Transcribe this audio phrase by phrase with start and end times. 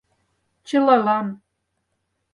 [0.67, 1.27] Чылалан!